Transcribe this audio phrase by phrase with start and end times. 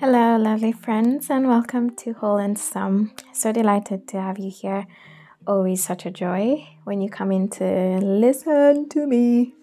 [0.00, 3.10] Hello, lovely friends, and welcome to Whole and Some.
[3.32, 4.86] So delighted to have you here.
[5.44, 9.54] Always such a joy when you come in to listen to me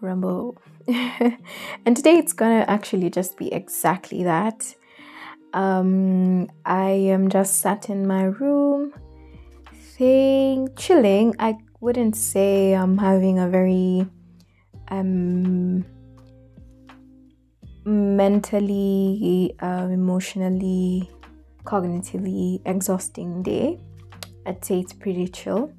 [0.00, 0.56] rumble.
[0.86, 4.72] and today it's gonna actually just be exactly that.
[5.52, 8.94] Um, I am just sat in my room,
[9.72, 11.34] thing chilling.
[11.40, 14.06] I wouldn't say I'm having a very
[14.92, 15.84] um
[17.84, 21.10] mentally, uh, emotionally,
[21.64, 23.80] cognitively exhausting day.
[24.46, 25.72] I'd say it's pretty chill.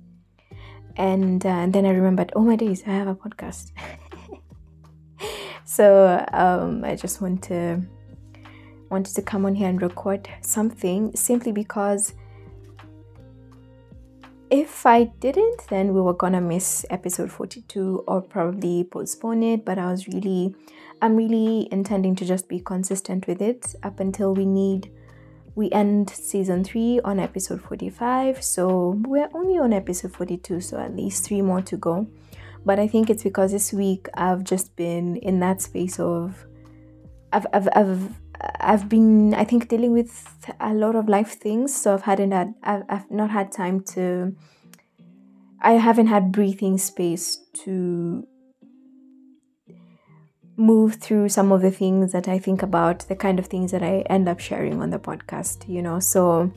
[0.96, 3.72] And, uh, then I remembered, oh my days, I have a podcast.
[5.66, 7.82] so um, I just want to
[8.94, 12.14] wanted to come on here and record something simply because
[14.54, 19.66] if I didn't, then we were gonna miss episode 42 or probably postpone it.
[19.66, 20.56] But I was really,
[21.02, 24.92] I'm really intending to just be consistent with it up until we need,
[25.56, 28.44] we end season three on episode 45.
[28.44, 32.06] So we're only on episode 42, so at least three more to go.
[32.64, 36.46] But I think it's because this week I've just been in that space of,
[37.32, 38.23] I've, I've, I've
[38.60, 42.54] I've been, I think, dealing with a lot of life things, so I've hadn't had,
[42.64, 44.36] I've, I've not had time to,
[45.62, 48.28] I haven't had breathing space to
[50.56, 53.82] move through some of the things that I think about, the kind of things that
[53.82, 56.00] I end up sharing on the podcast, you know.
[56.00, 56.52] So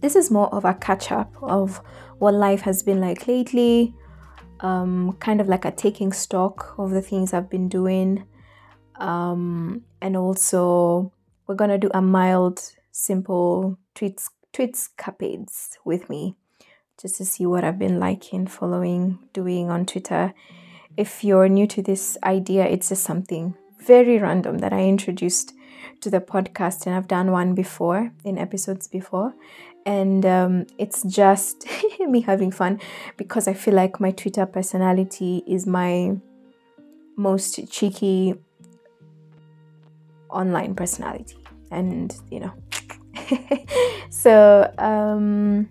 [0.00, 1.80] this is more of a catch up of
[2.18, 3.94] what life has been like lately,
[4.60, 8.24] um, kind of like a taking stock of the things I've been doing
[8.98, 11.12] um, and also
[11.46, 12.60] we're gonna do a mild,
[12.92, 16.34] simple tweets tweets capades with me,
[17.00, 20.32] just to see what I've been liking, following, doing on Twitter.
[20.96, 25.52] If you're new to this idea, it's just something very random that I introduced
[26.00, 29.34] to the podcast, and I've done one before in episodes before,
[29.84, 31.66] and um, it's just
[32.00, 32.80] me having fun
[33.16, 36.16] because I feel like my Twitter personality is my
[37.16, 38.34] most cheeky
[40.36, 41.36] online personality.
[41.72, 42.52] And you know
[44.08, 45.68] so um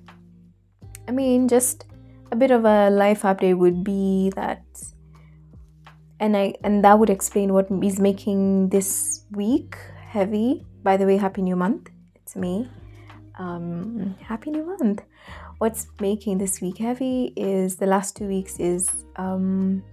[1.08, 1.86] i mean just
[2.32, 4.64] a bit of a life update would be that
[6.20, 9.78] and i and that would explain what is making this week
[10.16, 10.66] heavy.
[10.82, 11.90] By the way happy new month.
[12.16, 12.70] It's me.
[13.38, 15.02] Um happy new month.
[15.58, 18.84] What's making this week heavy is the last two weeks is
[19.18, 19.84] um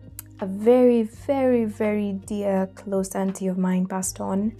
[0.41, 4.53] a very, very, very dear close auntie of mine passed on.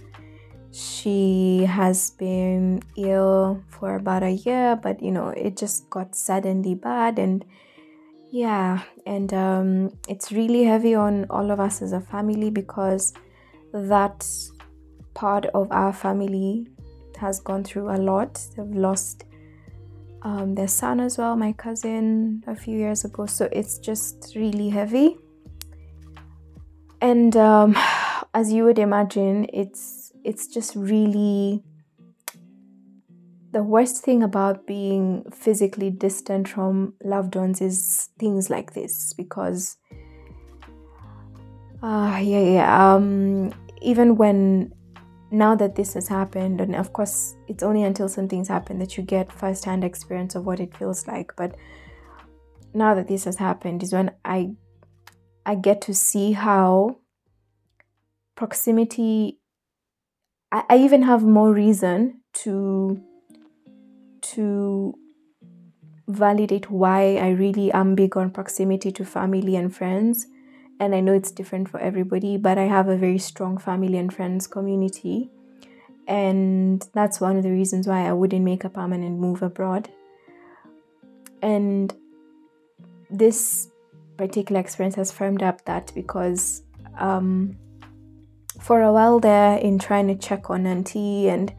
[0.71, 6.73] She has been ill for about a year, but you know, it just got suddenly
[6.75, 7.45] bad and
[8.31, 13.13] yeah, and um, it's really heavy on all of us as a family because
[13.73, 14.27] that
[15.13, 16.67] part of our family
[17.19, 18.41] has gone through a lot.
[18.57, 19.25] They've lost
[20.23, 23.27] um, their son as well, my cousin, a few years ago.
[23.27, 25.17] So it's just really heavy
[27.03, 27.77] and um,
[28.33, 31.61] as you would imagine it's it's just really
[33.51, 39.77] the worst thing about being physically distant from loved ones is things like this because
[41.83, 44.73] uh yeah yeah um even when
[45.29, 49.03] now that this has happened and of course it's only until something's happened that you
[49.03, 51.55] get first-hand experience of what it feels like but
[52.73, 54.49] now that this has happened is when i
[55.45, 56.97] i get to see how
[58.35, 59.39] proximity
[60.51, 63.01] I, I even have more reason to
[64.33, 64.93] to
[66.07, 70.27] validate why I really am big on proximity to family and friends.
[70.79, 74.13] And I know it's different for everybody, but I have a very strong family and
[74.13, 75.29] friends community.
[76.07, 79.89] And that's one of the reasons why I wouldn't make a permanent move abroad.
[81.41, 81.93] And
[83.09, 83.69] this
[84.17, 86.63] particular experience has firmed up that because
[86.97, 87.57] um,
[88.59, 91.53] for a while there in trying to check on auntie and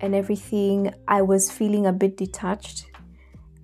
[0.00, 2.86] and everything i was feeling a bit detached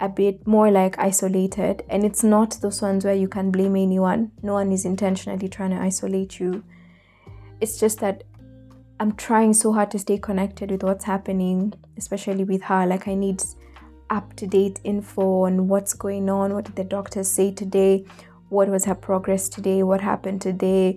[0.01, 1.85] a bit more like isolated.
[1.89, 4.33] And it's not those ones where you can blame anyone.
[4.43, 6.63] No one is intentionally trying to isolate you.
[7.61, 8.25] It's just that
[9.01, 12.85] i'm trying so hard to stay connected with what's happening especially with her.
[12.87, 13.43] Like i need
[14.11, 18.05] up to date info on what's going on what did the doctors say today
[18.49, 20.97] what was her progress today what happened today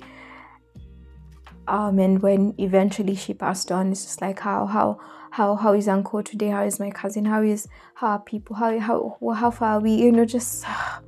[1.68, 5.00] um, and when eventually she passed on, it's just like how how
[5.31, 6.50] how how is uncle today?
[6.50, 7.25] How is my cousin?
[7.25, 8.56] How is how are people?
[8.56, 9.92] How how how far are we?
[9.92, 10.65] You know, just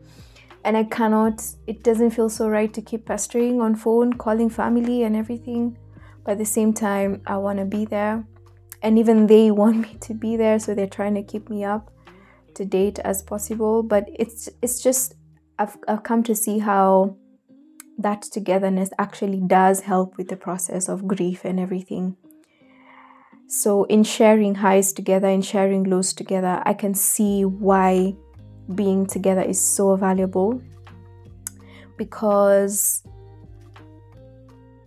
[0.64, 1.44] and I cannot.
[1.68, 5.78] It doesn't feel so right to keep pestering on phone, calling family and everything.
[6.24, 8.26] But at the same time, I want to be there.
[8.84, 11.90] and even they want me to be there so they're trying to keep me up
[12.54, 15.16] to date as possible but it's it's just
[15.60, 17.18] I've, I've come to see how
[17.98, 22.18] that togetherness actually does help with the process of grief and everything.
[23.48, 28.16] So in sharing highs together in sharing lows together i can see why
[28.74, 30.62] being together is so valuable.
[31.98, 33.04] Because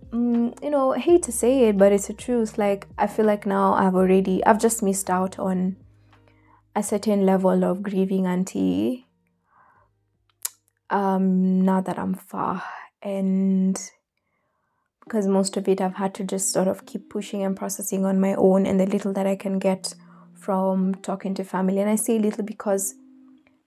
[0.09, 2.57] mm, you know I hate to say it but it's the truth.
[2.57, 5.77] Like i feel like now i've already i've just missed out on
[6.75, 9.06] a certain level of grieving auntie
[10.89, 12.63] um now that i'm far.
[13.01, 13.79] And
[15.03, 18.19] because most of it i've had to just sort of keep pushing and processing on
[18.19, 19.93] my own and the little that i can get
[20.33, 21.79] from talking to family.
[21.79, 22.95] And i say little because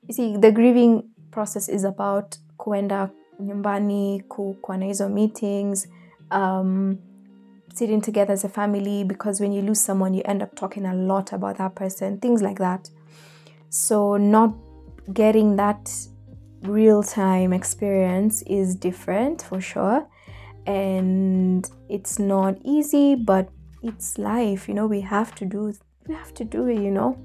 [0.08, 5.88] you see the grieving process is about kuenda nyumbani kuwa na hizo meetings
[6.30, 6.96] um,
[7.74, 10.94] sitting together as a family because when you lose someone you end up talking a
[10.94, 12.90] lot about that person things like that.
[13.68, 14.54] So not
[15.12, 15.90] getting that
[16.62, 20.06] real time experience is different for sure
[20.66, 23.48] and it's not easy but
[23.82, 25.72] it's life you know we have to do
[26.06, 27.18] we have to do it you know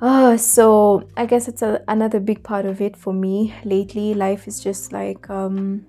[0.00, 4.14] uh, so I guess it's a, another big part of it for me lately.
[4.14, 5.86] Life is just like um,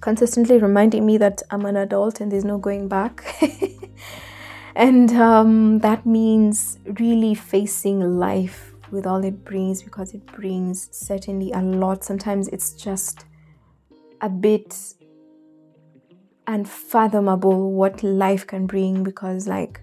[0.00, 3.22] consistently reminding me that I'm an adult and there's no going back.
[4.74, 11.50] and um, that means really facing life with all it brings because it brings certainly
[11.52, 12.04] a lot.
[12.04, 13.24] Sometimes it's just
[14.20, 14.94] a bit
[16.46, 19.80] unfathomable what life can bring because, like,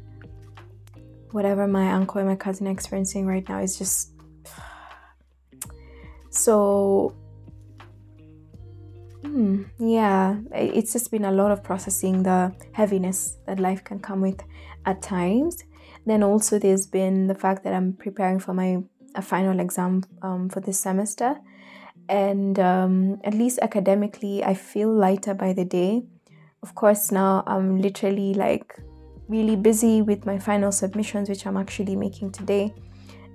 [1.31, 4.11] whatever my uncle and my cousin are experiencing right now is just
[6.29, 7.15] so
[9.21, 14.21] hmm, yeah it's just been a lot of processing the heaviness that life can come
[14.21, 14.41] with
[14.85, 15.63] at times
[16.05, 18.81] then also there's been the fact that i'm preparing for my
[19.15, 21.35] a final exam um, for this semester.
[22.07, 26.03] And um, at least academically i feel lighter by the day.
[26.63, 28.75] Of course now i'm literally like
[29.29, 32.73] really busy with my final submissions, which I'm actually making today,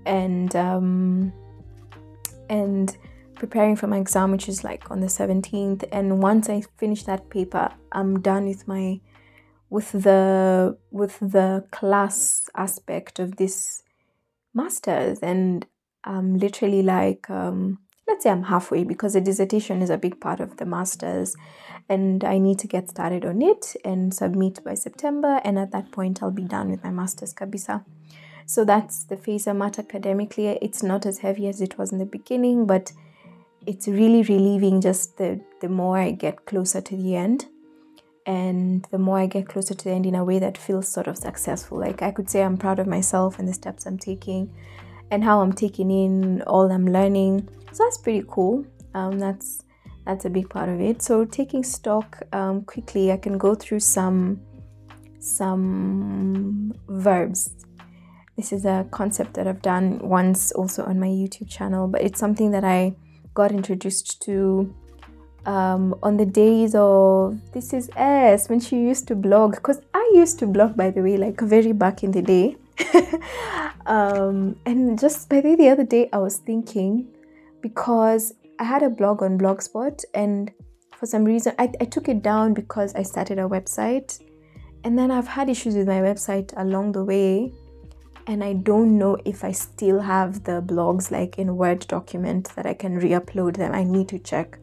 [0.04, 1.32] and um,
[2.50, 2.94] and
[3.36, 5.84] preparing for my exam, which is like on the 17th.
[5.92, 9.00] And once I finish that paper, I'm done with my
[9.70, 13.83] with the with the class aspect of this
[14.54, 15.66] masters, and
[16.04, 20.40] I'm literally like um, let's say I'm halfway because the dissertation is a big part
[20.40, 21.36] of the masters
[21.88, 25.90] and I need to get started on it and submit by September and at that
[25.90, 27.84] point I'll be done with my masters kabisa.
[28.46, 30.48] So that's the phase I'm at academically.
[30.60, 32.92] It's not as heavy as it was in the beginning, but
[33.66, 37.46] it's really relieving just the, the more I get closer to the end
[38.26, 41.06] and the more I get closer to the end in a way that feels sort
[41.06, 41.78] of successful.
[41.78, 44.52] Like I could say I'm proud of myself and the steps I'm taking
[45.10, 47.48] and how I'm taking in all I'm learning.
[47.72, 48.64] So that's pretty cool.
[48.94, 49.62] Um, that's
[50.06, 51.02] that's a big part of it.
[51.02, 54.40] So taking stock um, quickly, I can go through some
[55.18, 57.54] some verbs.
[58.36, 62.18] This is a concept that I've done once also on my YouTube channel, but it's
[62.18, 62.96] something that I
[63.32, 64.74] got introduced to
[65.46, 70.12] um, on the days of this is S when she used to blog because I
[70.14, 72.56] used to blog by the way like very back in the day
[73.86, 77.08] um, and just by the, the other day I was thinking
[77.60, 80.50] because I had a blog on Blogspot and
[80.96, 84.20] for some reason I, I took it down because I started a website
[84.84, 87.52] and then I've had issues with my website along the way
[88.26, 92.64] and I don't know if I still have the blogs like in Word document that
[92.64, 93.74] I can re-upload them.
[93.74, 94.58] I need to check.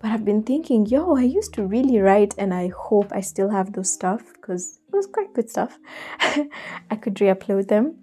[0.00, 3.50] But I've been thinking, yo, I used to really write and I hope I still
[3.50, 5.76] have those stuff because it was quite good stuff.
[6.20, 7.96] I could re-upload them.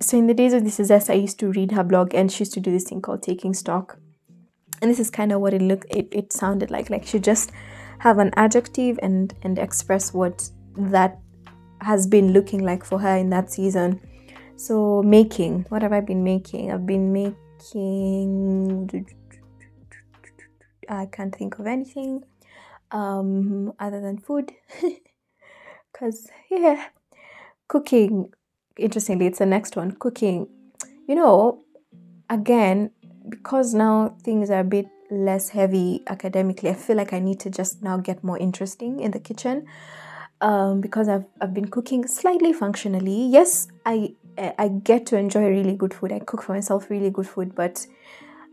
[0.00, 2.42] So in the days of this is I used to read her blog and she
[2.42, 3.98] used to do this thing called taking stock.
[4.80, 6.90] And this is kind of what it looked it, it sounded like.
[6.90, 7.52] Like she just
[7.98, 11.18] have an adjective and and express what that
[11.80, 14.00] has been looking like for her in that season.
[14.56, 16.72] So making, what have I been making?
[16.72, 18.86] I've been making
[20.88, 22.24] I can't think of anything
[22.90, 24.52] um, other than food.
[25.90, 26.88] Because, yeah,
[27.66, 28.30] cooking,
[28.76, 29.92] interestingly, it's the next one.
[29.92, 30.46] Cooking,
[31.08, 31.62] you know,
[32.30, 32.90] again,
[33.28, 37.50] because now things are a bit less heavy academically, I feel like I need to
[37.50, 39.66] just now get more interesting in the kitchen.
[40.40, 43.26] Um, because I've, I've been cooking slightly functionally.
[43.26, 46.12] Yes, I I get to enjoy really good food.
[46.12, 47.88] I cook for myself really good food, but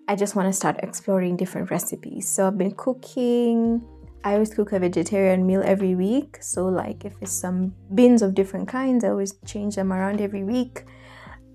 [0.07, 2.27] I just want to start exploring different recipes.
[2.27, 3.81] So I've been cooking
[4.25, 6.39] I always cook a vegetarian meal every week.
[6.41, 10.43] So, like, if it's some beans of different kinds, I always change them around every
[10.43, 10.83] week.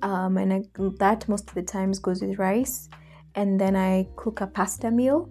[0.02, 0.62] Um, and I,
[1.00, 2.88] that most of the times goes with rice.
[3.35, 5.28] And then I cook a pasta meal,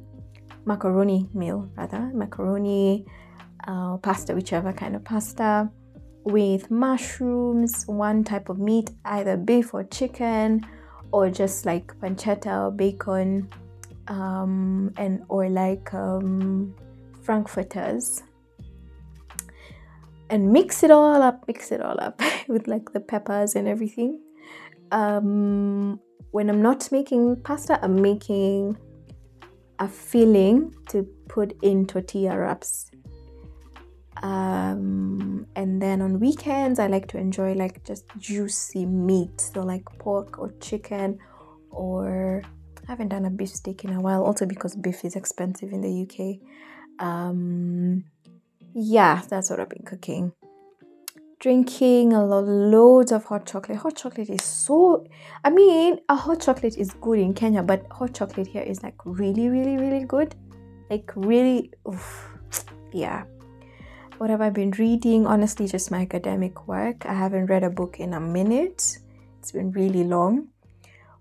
[0.65, 3.05] macaroni meal rather, macaroni,
[3.65, 5.71] uh, pasta, whichever kind of pasta,
[6.25, 10.65] with mushrooms, one type of meat, either beef or chicken,
[11.11, 13.49] or just like pancetta or bacon,
[14.07, 16.73] um, and or like um,
[17.21, 18.23] frankfurters.
[20.31, 24.21] And mix it all up mix it all up with like the peppers and everything.
[24.91, 25.99] Um,
[26.31, 28.77] when i'm not making pasta i'm making
[29.79, 32.91] a filling to put in tortilla wraps.
[34.21, 35.08] Um,
[35.55, 40.39] and then on weekends i like to enjoy like just juicy meat so like pork
[40.39, 41.17] or chicken
[41.71, 42.41] or
[42.87, 45.81] I haven't done a beef steak in a while also because beef is expensive in
[45.81, 46.39] the uk
[46.99, 48.03] um,
[48.73, 50.33] yeah, that's what I've been cooking.
[51.39, 53.77] Drinking a lot, loads of hot chocolate.
[53.77, 55.05] Hot chocolate is so.
[55.43, 58.95] I mean, a hot chocolate is good in Kenya, but hot chocolate here is like
[59.05, 60.35] really, really, really good.
[60.89, 62.37] Like really, oof,
[62.91, 63.23] yeah.
[64.19, 65.25] What have I been reading?
[65.25, 67.05] Honestly, just my academic work.
[67.05, 68.99] I haven't read a book in a minute.
[69.39, 70.49] It's been really long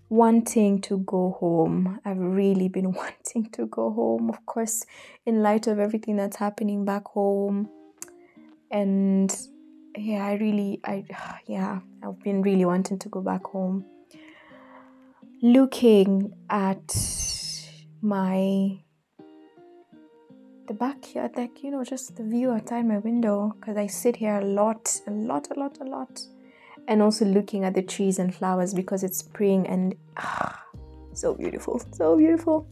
[0.09, 2.01] wanting to go home.
[2.03, 4.85] I've really been wanting to go home, of course,
[5.25, 7.69] in light of everything that's happening back home.
[8.69, 9.33] And
[9.95, 11.05] yeah, I really, I,
[11.47, 13.85] yeah, I've been really wanting to go back home.
[15.41, 16.93] Looking at
[18.01, 18.81] my
[20.69, 24.37] the backyard, like you know, just the view outside my window, because I sit here
[24.37, 26.21] a lot, a lot, a lot, a lot
[26.89, 30.65] and also looking at the trees and flowers because it's spring and ah,
[31.13, 32.67] so beautiful, so beautiful.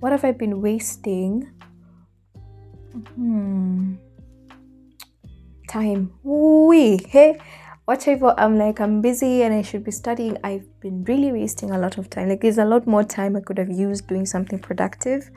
[0.00, 1.48] What have I been wasting?
[3.14, 3.94] Hmm.
[5.68, 6.12] Time.
[6.22, 6.98] Wee.
[7.08, 7.38] Hey,
[7.84, 8.34] whatever.
[8.38, 10.38] I'm like, I'm busy and I should be studying.
[10.44, 12.28] I've been really wasting a lot of time.
[12.28, 15.30] Like, there's a lot more time I could have used doing something productive,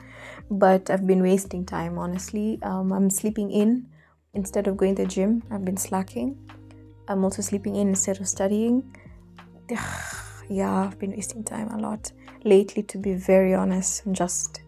[0.50, 2.58] but I've been wasting time, honestly.
[2.62, 3.86] Um, I'm sleeping in
[4.34, 5.42] instead of going to the gym.
[5.50, 6.36] I've been slacking.
[7.08, 8.94] I'm also sleeping in instead of studying.
[10.48, 12.12] yeah, I've been wasting time a lot
[12.44, 14.04] lately, to be very honest.
[14.06, 14.60] I'm just,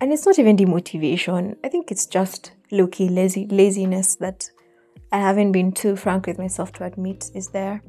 [0.00, 1.56] and it's not even demotivation.
[1.64, 4.48] I think it's just low key lazy laziness that
[5.12, 7.82] I haven't been too frank with myself to admit is there.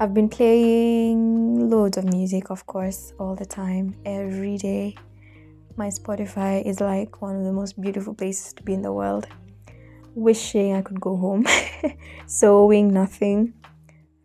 [0.00, 4.96] I've been playing loads of music, of course, all the time, every day.
[5.76, 9.26] My Spotify is like one of the most beautiful places to be in the world
[10.14, 11.46] wishing I could go home.
[12.26, 13.54] sewing nothing.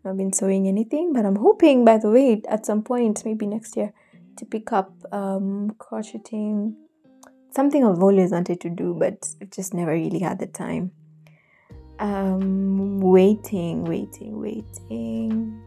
[0.04, 3.76] I've been sewing anything, but I'm hoping, by the way, at some point, maybe next
[3.76, 3.92] year,
[4.36, 6.76] to pick up um, crocheting.
[7.54, 10.92] Something I've always wanted to do, but I've just never really had the time.
[11.98, 15.62] Um, waiting, waiting, waiting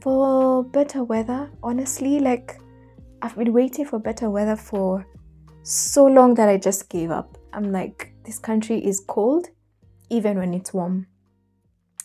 [0.00, 1.50] for better weather.
[1.62, 2.60] Honestly, like
[3.22, 5.06] I've been waiting for better weather for
[5.62, 7.38] so long that I just gave up.
[7.52, 9.48] I'm like, this country is cold
[10.10, 11.06] even when it's warm.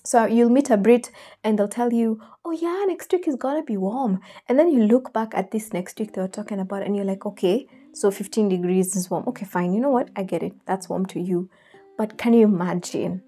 [0.03, 1.11] So you'll meet a Brit
[1.43, 4.21] and they'll tell you, oh yeah, next week is gonna be warm.
[4.47, 7.03] And then you look back at this next week they were talking about and you're
[7.03, 9.25] like, okay, so 15 degrees is warm.
[9.27, 9.73] Okay, fine.
[9.73, 10.09] You know what?
[10.15, 10.53] I get it.
[10.65, 11.49] That's warm to you.
[11.97, 13.23] But can you imagine?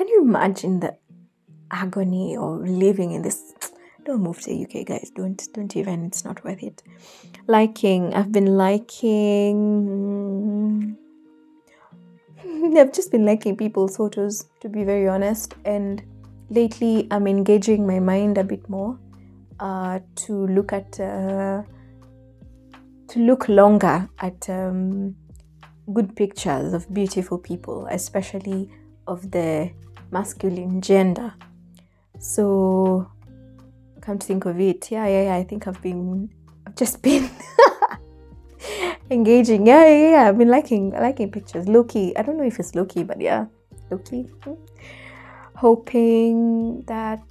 [0.00, 0.96] Can you imagine the
[1.70, 3.52] agony of living in this?
[4.06, 5.10] Don't move to the UK, guys.
[5.14, 6.06] Don't don't even.
[6.06, 6.82] It's not worth it.
[7.46, 8.14] Liking.
[8.14, 9.58] I've been liking
[12.78, 15.54] I've just been liking people's photos, to be very honest.
[15.66, 16.02] And
[16.48, 18.98] lately, I'm engaging my mind a bit more
[19.60, 21.62] uh, to look at, uh,
[23.08, 25.14] to look longer at um,
[25.92, 28.70] good pictures of beautiful people, especially
[29.06, 29.70] of the
[30.10, 31.32] masculine gender.
[32.18, 33.10] So,
[34.00, 36.30] come to think of it, yeah, yeah, yeah I think I've been,
[36.66, 37.30] I've just been
[39.10, 39.66] engaging.
[39.66, 40.28] Yeah, yeah, yeah.
[40.28, 41.68] I've been liking liking pictures.
[41.68, 42.16] Loki.
[42.16, 43.46] I don't know if it's Loki, but yeah,
[43.90, 44.26] Loki.
[45.56, 47.28] Hoping that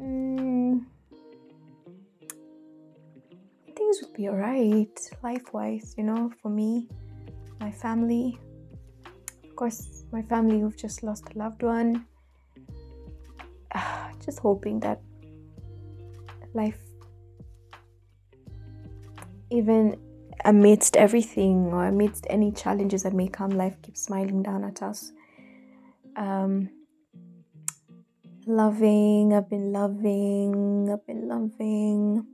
[0.00, 0.80] mm,
[3.76, 6.88] things would be alright life wise, you know, for me,
[7.60, 8.40] my family.
[9.44, 12.06] Of course, my family who've just lost a loved one.
[14.24, 15.00] Just hoping that
[16.54, 16.78] life
[19.50, 19.98] even
[20.44, 25.12] amidst everything or amidst any challenges that may come, life keeps smiling down at us.
[26.16, 26.70] Um,
[28.46, 32.26] loving, I've been loving, I've been loving.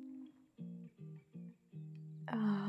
[2.32, 2.67] Um,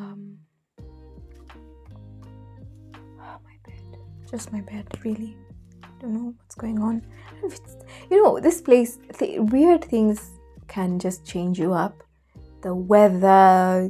[4.29, 5.35] just my bed, really.
[5.83, 7.05] I don't know what's going on.
[8.09, 10.31] You know, this place, th- weird things
[10.67, 12.03] can just change you up.
[12.61, 13.89] The weather,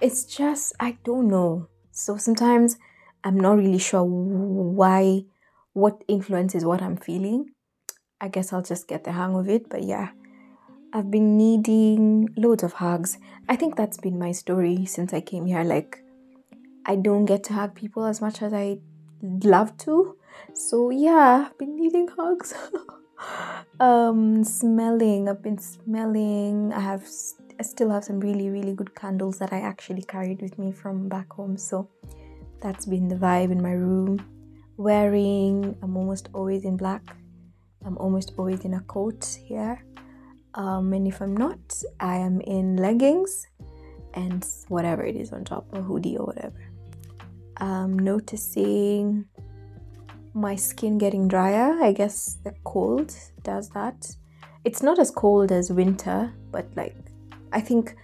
[0.00, 1.68] it's just, I don't know.
[1.90, 2.78] So sometimes
[3.24, 5.24] I'm not really sure why,
[5.72, 7.50] what influences what I'm feeling.
[8.20, 9.68] I guess I'll just get the hang of it.
[9.68, 10.10] But yeah,
[10.92, 13.18] I've been needing loads of hugs.
[13.48, 15.64] I think that's been my story since I came here.
[15.64, 16.02] Like,
[16.86, 18.78] I don't get to hug people as much as I
[19.22, 20.16] love to.
[20.54, 22.54] So yeah, I've been needing hugs.
[23.80, 25.28] um, smelling.
[25.28, 26.72] I've been smelling.
[26.72, 27.04] I have.
[27.60, 31.08] I still have some really really good candles that I actually carried with me from
[31.08, 31.56] back home.
[31.56, 31.88] So
[32.60, 34.24] that's been the vibe in my room.
[34.76, 35.76] Wearing.
[35.82, 37.02] I'm almost always in black.
[37.84, 39.84] I'm almost always in a coat here.
[40.54, 43.46] Um, and if I'm not, I am in leggings
[44.14, 46.67] and whatever it is on top, a hoodie or whatever.
[47.60, 49.26] I'm noticing
[50.34, 51.82] my skin getting drier.
[51.82, 54.10] I guess the cold does that.
[54.64, 56.96] It's not as cold as winter, but like
[57.52, 57.96] I think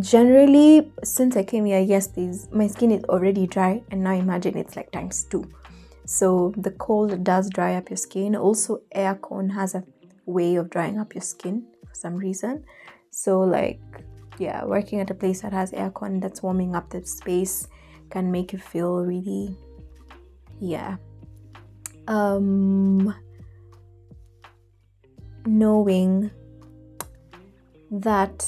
[0.00, 4.56] generally since I came here, yes, these my skin is already dry, and now imagine
[4.56, 5.44] it's like times two.
[6.04, 8.34] So the cold does dry up your skin.
[8.34, 9.84] Also, aircon has a
[10.26, 12.64] way of drying up your skin for some reason.
[13.10, 13.80] So like
[14.38, 17.68] yeah, working at a place that has aircon that's warming up the space
[18.10, 19.56] can make you feel really
[20.60, 20.96] yeah
[22.06, 23.14] um
[25.46, 26.30] knowing
[27.90, 28.44] that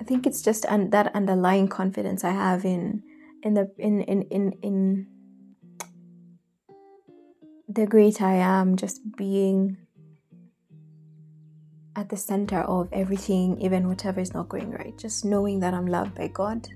[0.00, 3.02] I think it's just un- that underlying confidence I have in
[3.42, 5.06] in the in in in in
[7.68, 9.76] the great I am just being
[11.96, 14.96] at the center of everything, even whatever is not going right.
[14.96, 16.68] Just knowing that I'm loved by God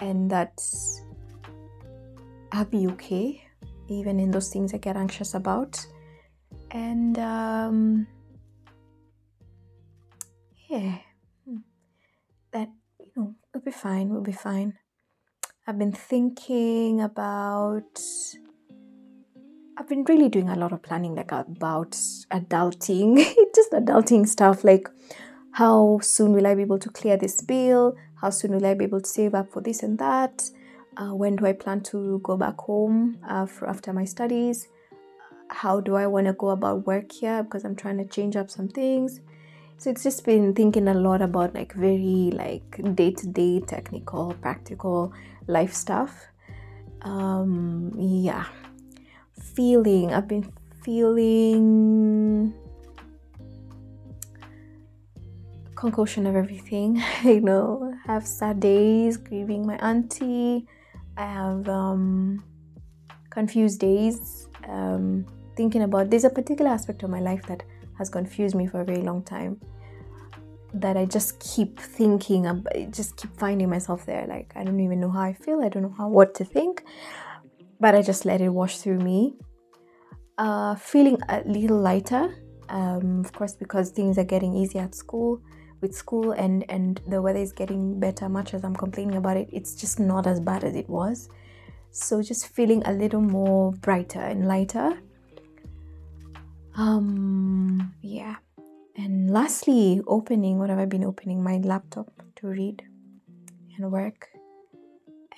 [0.00, 0.62] and that
[2.52, 3.42] I'll be okay,
[3.88, 5.84] even in those things I get anxious about.
[6.70, 8.06] And um,
[10.68, 10.98] yeah,
[11.44, 11.58] hmm,
[12.52, 14.08] that you know, we'll be fine.
[14.08, 14.78] We'll be fine.
[15.66, 18.00] I've been thinking about.
[19.76, 21.92] I've been really doing a lot of planning, like about
[22.30, 23.16] adulting,
[23.54, 24.88] just adulting stuff, like
[25.52, 27.96] how soon will I be able to clear this bill?
[28.20, 30.50] How soon will I be able to save up for this and that?
[30.96, 34.68] Uh, when do I plan to go back home uh, for after my studies?
[35.48, 37.42] How do I want to go about work here?
[37.42, 39.20] Because I'm trying to change up some things.
[39.78, 44.34] So it's just been thinking a lot about like very like day to day technical,
[44.42, 45.14] practical
[45.46, 46.26] life stuff.
[47.00, 48.44] Um, yeah,
[49.54, 50.12] feeling.
[50.12, 50.52] I've been
[50.82, 52.52] feeling
[55.80, 57.02] concoction of everything.
[57.24, 60.66] you know, I have sad days grieving my auntie.
[61.16, 62.44] I have um,
[63.30, 66.10] confused days um, thinking about.
[66.10, 67.62] There's a particular aspect of my life that
[67.98, 69.60] has confused me for a very long time.
[70.72, 74.26] That I just keep thinking, about, just keep finding myself there.
[74.28, 75.62] Like I don't even know how I feel.
[75.64, 76.84] I don't know how what to think,
[77.80, 79.34] but I just let it wash through me.
[80.38, 82.34] Uh, feeling a little lighter,
[82.68, 85.42] um, of course, because things are getting easier at school
[85.80, 89.48] with school and and the weather is getting better much as i'm complaining about it
[89.52, 91.28] it's just not as bad as it was.
[91.92, 94.98] So just feeling a little more brighter and lighter.
[96.76, 98.36] Um yeah.
[98.96, 101.42] And lastly opening what have i been opening?
[101.42, 102.82] My laptop to read
[103.76, 104.28] and work.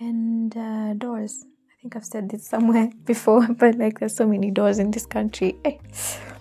[0.00, 1.44] And uh, doors.
[1.70, 5.06] I think i've said this somewhere before but like there's so many doors in this
[5.06, 5.56] country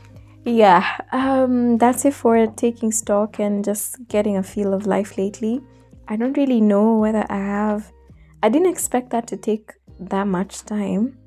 [0.46, 5.62] yeah um that's it for taking stock and just getting a feel of life lately.
[6.08, 7.92] I don't really know whether i have
[8.44, 11.18] i didn't expect that to take that much time.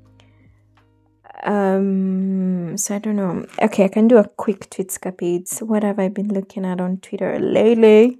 [1.43, 3.45] Um so i don't know.
[3.61, 7.39] Okay i can do a quick tweetscapades what have i been looking at on twitter
[7.39, 8.19] lately?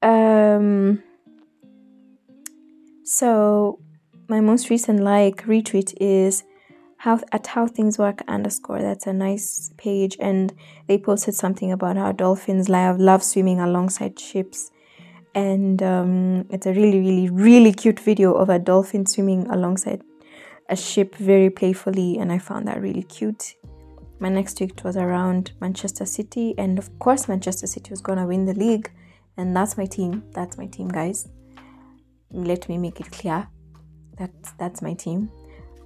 [0.00, 1.02] Um
[3.04, 3.80] so
[4.28, 6.44] my most recent like retweet is
[6.98, 8.80] how at how things work underscore.
[8.82, 10.16] That's a nice page.
[10.20, 10.52] And
[10.88, 14.70] they posted something about how dolphins love love swimming alongside ships.
[15.34, 20.02] And um, it's a really really really cute video of a dolphin swimming alongside
[20.68, 22.18] a ship very playfully.
[22.18, 23.54] And i found that really cute.
[24.18, 26.54] My next tweet was around manchester city.
[26.58, 28.90] And of course manchester city was gonna win the league.
[29.36, 30.24] And that's my team.
[30.32, 31.28] That's my team guys.
[32.32, 33.46] Let me make it clear.
[34.18, 35.30] That that's my team.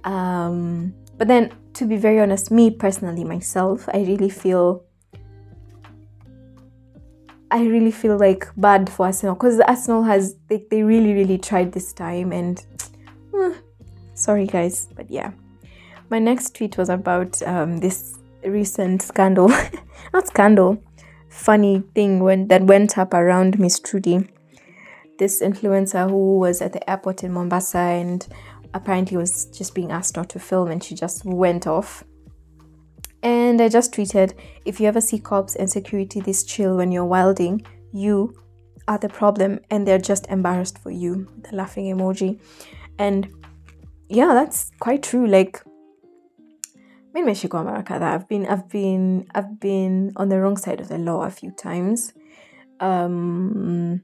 [0.03, 4.83] Um, but then, to be very honest, me personally, myself, I really feel.
[7.51, 11.71] I really feel like bad for Arsenal because Arsenal has they, they really really tried
[11.71, 12.65] this time and
[13.31, 13.51] uh,
[14.15, 15.31] Sorry, guys, but yeah.
[16.09, 19.49] My next tweet was about um, this recent scandal,
[20.13, 20.83] not scandal,
[21.29, 24.27] funny thing when that went up around Miss Trudy,
[25.17, 28.27] this influencer who was at the airport in Mombasa and
[28.73, 32.03] apparently was just being asked not to film and she just went off.
[33.21, 34.33] And I just tweeted,
[34.65, 38.35] if you ever see cops and security this chill when you're wilding, you
[38.87, 41.27] are the problem and they're just embarrassed for you.
[41.43, 42.39] The laughing emoji.
[42.99, 43.29] And
[44.09, 45.25] yeah, that's quite true.
[45.25, 45.61] Like
[47.15, 50.89] in Mexico America that I've been I've been I've been on the wrong side of
[50.89, 52.13] the law a few times.
[52.79, 54.03] Um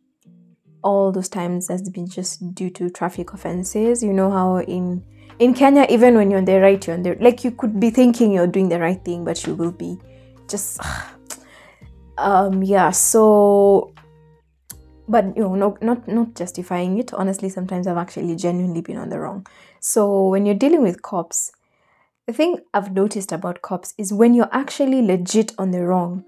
[0.83, 4.03] all those times has been just due to traffic offenses.
[4.03, 5.03] You know how in
[5.39, 7.89] in Kenya, even when you're on the right, you're on the like you could be
[7.89, 9.97] thinking you're doing the right thing, but you will be
[10.47, 10.79] just
[12.17, 12.91] um yeah.
[12.91, 13.93] So,
[15.07, 17.13] but you know, no, not not justifying it.
[17.13, 19.47] Honestly, sometimes I've actually genuinely been on the wrong.
[19.79, 21.51] So when you're dealing with cops,
[22.27, 26.25] the thing I've noticed about cops is when you're actually legit on the wrong,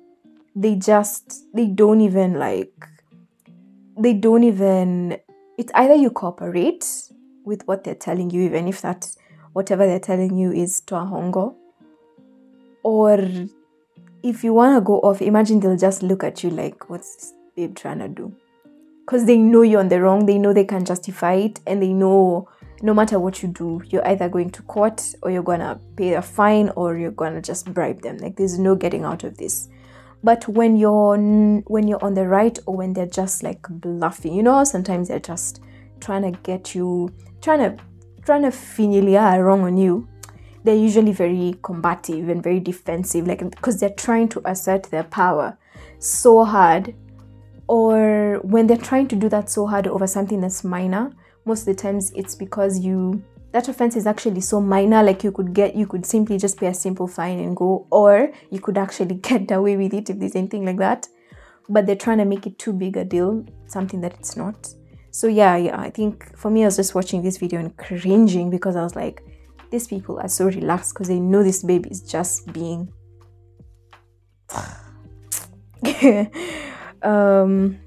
[0.56, 2.88] they just they don't even like
[4.02, 5.18] they don't even
[5.58, 6.86] it's either you cooperate
[7.46, 9.08] with what they're telling you even if that
[9.54, 11.56] whatever they're telling you is to a hongo
[12.84, 13.20] or
[14.24, 17.34] if you want to go off imagine they'll just look at you like what's this
[17.56, 18.34] babe trying to do?
[19.06, 21.94] Because they know you're on the wrong they know they can justify it and they
[21.94, 22.48] know
[22.82, 26.22] no matter what you do you're either going to court or you're gonna pay a
[26.22, 28.18] fine or you're gonna just bribe them.
[28.18, 29.70] Like there's no getting out of this
[30.23, 31.17] but when you're
[31.67, 35.19] when you're on the right or when they're just like bluffing you know sometimes they're
[35.19, 35.62] just
[35.99, 37.84] trying to get you trying to
[38.25, 40.07] trying to familiar wrong on you
[40.63, 45.57] they're usually very combative and very defensive like because they're trying to assert their power
[45.99, 46.93] so hard
[47.67, 51.12] or when they're trying to do that so hard over something that's minor
[51.45, 55.32] most of the times it's because you that offense is actually so minor like you
[55.32, 58.78] could get you could simply just pay a simple fine and go or you could
[58.78, 61.08] actually get away with it if there's anything like that.
[61.70, 64.74] But they're trying to make it too big a deal something that it's not.
[65.12, 68.50] So yeah yeah i think for me i was just watching this video and cringing
[68.50, 69.22] because i was like
[69.70, 72.92] these people are so relaxed because they know this baby is just being
[77.02, 77.78] um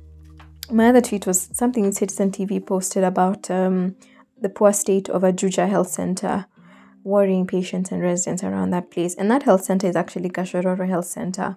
[0.70, 3.96] my other tweet was something citizen tv posted about um
[4.44, 6.44] the poor state of a Juja Health Center,
[7.02, 9.14] worrying patients and residents around that place.
[9.14, 11.57] And that health center is actually Gachororo Health Center.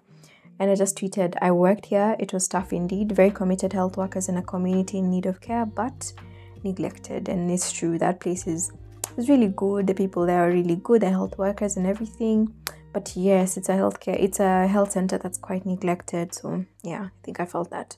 [0.57, 2.15] And I just tweeted, I worked here.
[2.17, 3.11] It was tough indeed.
[3.11, 6.13] Very committed health workers in a community in need of care, but
[6.63, 7.27] neglected.
[7.27, 8.71] And it's true, that place is,
[9.17, 9.85] is really good.
[9.87, 12.53] The people there are really good, the health workers and everything.
[12.93, 16.33] But yes, it's a healthcare, it's a health center that's quite neglected.
[16.33, 17.97] So yeah, I think I felt that.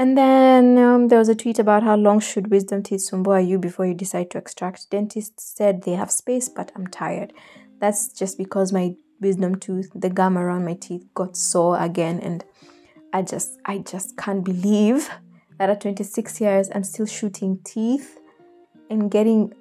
[0.00, 3.58] And then um, there was a tweet about how long should wisdom teeth sumbua you
[3.58, 4.88] before you decide to extract.
[4.88, 7.34] Dentist said they have space, but I'm tired.
[7.80, 12.42] That's just because my wisdom tooth, the gum around my teeth, got sore again, and
[13.12, 15.10] I just, I just can't believe
[15.58, 18.20] that at 26 years I'm still shooting teeth
[18.88, 19.52] and getting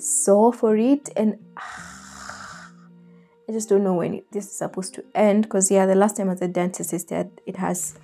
[0.00, 5.44] sore for it, and I just don't know when it, this is supposed to end.
[5.44, 7.96] Because yeah, the last time was the dentist, is that it has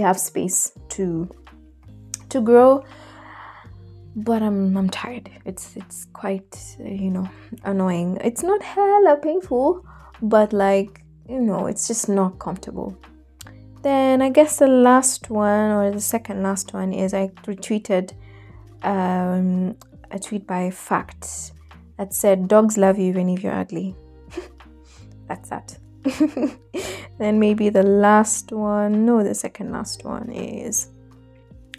[0.00, 1.28] they have space to
[2.30, 2.82] to grow
[4.16, 5.30] but I'm I'm tired.
[5.44, 7.28] It's it's quite you know
[7.64, 8.18] annoying.
[8.24, 9.84] It's not hella painful,
[10.20, 12.96] but like you know it's just not comfortable.
[13.82, 18.12] Then I guess the last one or the second last one is I retweeted
[18.82, 19.76] um,
[20.10, 21.52] a tweet by Fact
[21.96, 23.94] that said dogs love you even if you're ugly.
[25.28, 25.79] That's that.
[27.18, 30.88] then maybe the last one, no, the second last one is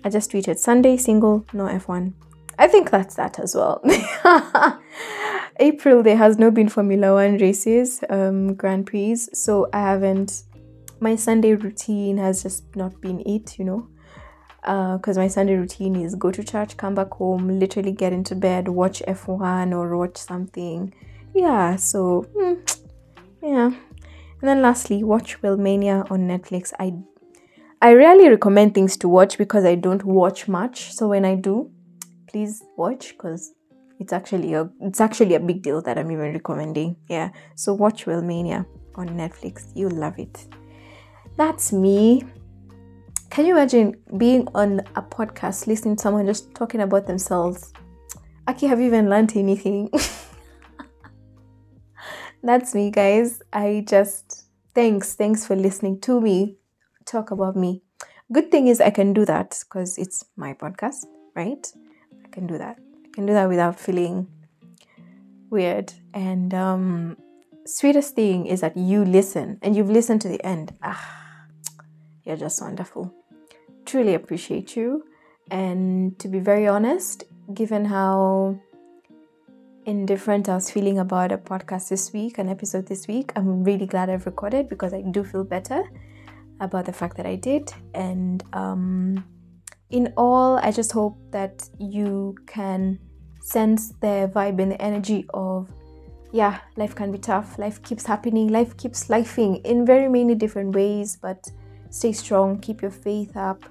[0.04, 2.14] I just tweeted Sunday single, no F1.
[2.58, 3.84] I think that's that as well.
[5.60, 10.44] April there has no been Formula One races, um, Grand Prix, so I haven't.
[11.00, 13.88] My Sunday routine has just not been it, you know,
[14.98, 18.36] because uh, my Sunday routine is go to church, come back home, literally get into
[18.36, 20.94] bed, watch F1 or watch something.
[21.34, 22.54] Yeah, so hmm,
[23.42, 23.72] yeah,
[24.42, 26.74] and then lastly, watch Wellmania on Netflix.
[26.80, 26.94] I
[27.82, 30.94] I rarely recommend things to watch because I don't watch much.
[30.94, 31.72] So when I do,
[32.28, 33.54] please watch because
[34.00, 36.96] it's actually a it's actually a big deal that I'm even recommending.
[37.08, 37.30] Yeah.
[37.56, 39.72] So watch Wellmania on Netflix.
[39.76, 40.48] You'll love it.
[41.38, 42.24] That's me.
[43.30, 47.72] Can you imagine being on a podcast, listening to someone just talking about themselves?
[48.48, 49.90] Aki, have you even learned anything?
[52.44, 53.42] that's me, guys.
[53.54, 56.58] I just thanks, thanks for listening to me
[57.06, 57.82] talk about me.
[58.32, 61.66] Good thing is I can do that because it's my podcast, right?
[62.24, 62.78] I can do that.
[63.06, 64.28] I can do that without feeling
[65.50, 65.94] weird.
[66.14, 67.18] And um,
[67.66, 70.74] sweetest thing is that you listen and you've listened to the end.
[70.82, 71.46] Ah,
[72.24, 73.14] you're just wonderful.
[73.86, 75.06] Truly appreciate you.
[75.50, 78.60] And to be very honest, given how
[79.86, 83.86] indifferent I was feeling about a podcast this week, an episode this week, I'm really
[83.86, 85.84] glad I've recorded because I do feel better
[86.60, 87.72] about the fact that I did.
[87.94, 89.26] And um,
[89.90, 93.00] in all, I just hope that you can
[93.42, 95.70] sense the vibe and the energy of
[96.32, 97.58] yeah, life can be tough.
[97.58, 98.48] Life keeps happening.
[98.48, 101.52] Life keeps lifing in very many different ways, but
[101.90, 102.60] stay strong.
[102.60, 103.66] Keep your faith up.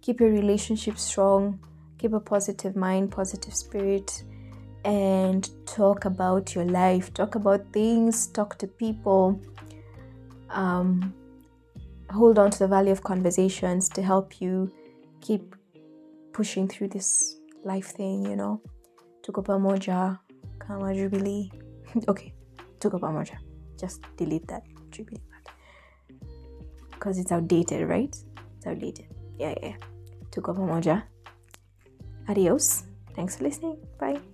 [0.00, 1.58] Keep your relationship strong.
[1.98, 4.22] Keep a positive mind, positive spirit,
[4.84, 7.12] and talk about your life.
[7.14, 8.26] Talk about things.
[8.28, 9.40] Talk to people.
[10.50, 11.14] Um,
[12.10, 14.70] hold on to the value of conversations to help you
[15.20, 15.54] keep
[16.32, 18.60] pushing through this life thing, you know.
[19.22, 20.18] Tuko pamoja
[20.58, 21.50] kama Jubilee.
[22.08, 22.34] okay,
[22.78, 23.38] tuko pamoja.
[23.80, 25.22] Just delete that Jubilee
[27.04, 28.16] because it's outdated, right?
[28.56, 29.06] It's outdated.
[29.38, 29.76] Yeah, yeah.
[30.30, 31.02] Tuko pamoja.
[32.28, 32.84] Adios.
[33.14, 33.76] Thanks for listening.
[34.00, 34.33] Bye.